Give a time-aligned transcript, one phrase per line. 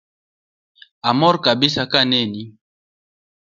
[1.09, 2.41] Amor kabisa kaneni